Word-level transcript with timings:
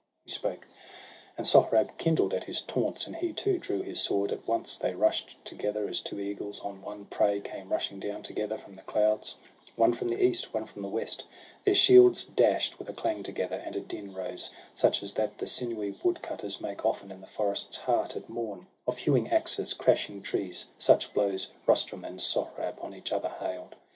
He 0.25 0.31
spoke, 0.31 0.67
and 1.37 1.45
Sohrab 1.45 1.95
kindled 1.99 2.33
at 2.33 2.45
his 2.45 2.61
taunts, 2.61 3.05
104 3.05 3.05
SOHRAB 3.05 3.13
AND 3.13 3.35
RUSTUM, 3.35 3.49
And 3.49 3.53
he 3.53 3.59
too 3.59 3.59
drew 3.59 3.81
his 3.83 4.01
sword; 4.01 4.31
at 4.31 4.47
once 4.47 4.75
they 4.75 4.95
rush'd 4.95 5.35
Together, 5.45 5.87
as 5.87 5.99
two 5.99 6.19
eagles 6.19 6.59
on 6.61 6.81
one 6.81 7.05
prey 7.05 7.39
Come 7.39 7.69
rushing 7.71 7.99
down 7.99 8.23
together 8.23 8.57
from 8.57 8.73
the 8.73 8.81
clouds, 8.81 9.35
One 9.75 9.93
from 9.93 10.07
the 10.09 10.19
east, 10.25 10.55
one 10.55 10.65
from 10.65 10.81
the 10.81 10.87
west; 10.87 11.25
their 11.65 11.75
shields 11.75 12.23
Dash'd 12.23 12.77
with 12.77 12.89
a 12.89 12.93
clang 12.93 13.21
together, 13.21 13.61
and 13.63 13.75
a 13.75 13.79
din 13.79 14.11
Rose, 14.15 14.49
such 14.73 15.03
as 15.03 15.13
that 15.13 15.37
the 15.37 15.45
sinewy 15.45 15.93
woodcutters 16.01 16.59
Make 16.59 16.83
often 16.83 17.11
in 17.11 17.21
the 17.21 17.27
forest's 17.27 17.77
heart 17.77 18.15
at 18.15 18.27
morn, 18.27 18.65
Of 18.87 18.97
hewing 18.97 19.27
axes, 19.29 19.75
crashing 19.75 20.23
trees— 20.23 20.65
such 20.89 21.13
blows 21.13 21.51
Rustum 21.67 22.03
and 22.03 22.19
Sohrab 22.19 22.79
on 22.83 22.95
each 22.95 23.11
other 23.11 23.29
hail'd. 23.39 23.75